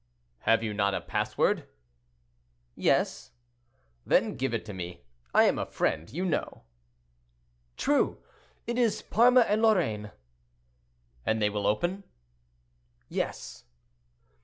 "Have 0.49 0.63
you 0.63 0.73
not 0.73 0.95
a 0.95 1.01
password?" 1.01 1.67
"Yes." 2.73 3.29
"Then 4.03 4.33
give 4.33 4.51
it 4.51 4.65
to 4.65 4.73
me. 4.73 5.03
I 5.31 5.43
am 5.43 5.59
a 5.59 5.65
friend, 5.67 6.11
you 6.11 6.25
know." 6.25 6.63
"True. 7.77 8.17
It 8.65 8.79
is 8.79 9.03
'Parma 9.03 9.41
and 9.41 9.61
Lorraine!'" 9.61 10.11
"And 11.23 11.39
they 11.39 11.51
will 11.51 11.67
open?" 11.67 12.03
"Yes." 13.09 13.65